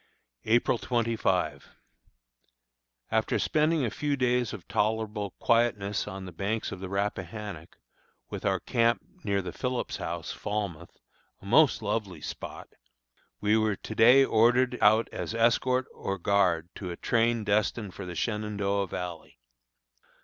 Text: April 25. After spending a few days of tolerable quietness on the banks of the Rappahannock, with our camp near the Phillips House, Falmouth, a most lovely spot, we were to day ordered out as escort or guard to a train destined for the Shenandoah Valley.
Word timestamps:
April 0.45 0.79
25. 0.79 1.69
After 3.11 3.37
spending 3.37 3.85
a 3.85 3.91
few 3.91 4.15
days 4.17 4.51
of 4.51 4.67
tolerable 4.67 5.35
quietness 5.37 6.07
on 6.07 6.25
the 6.25 6.31
banks 6.31 6.71
of 6.71 6.79
the 6.79 6.89
Rappahannock, 6.89 7.77
with 8.27 8.43
our 8.43 8.59
camp 8.59 9.05
near 9.23 9.43
the 9.43 9.51
Phillips 9.53 9.97
House, 9.97 10.31
Falmouth, 10.31 10.97
a 11.39 11.45
most 11.45 11.83
lovely 11.83 12.19
spot, 12.21 12.69
we 13.41 13.55
were 13.55 13.75
to 13.75 13.93
day 13.93 14.25
ordered 14.25 14.75
out 14.81 15.07
as 15.11 15.35
escort 15.35 15.85
or 15.93 16.17
guard 16.17 16.69
to 16.73 16.89
a 16.89 16.97
train 16.97 17.43
destined 17.43 17.93
for 17.93 18.07
the 18.07 18.15
Shenandoah 18.15 18.87
Valley. 18.87 19.37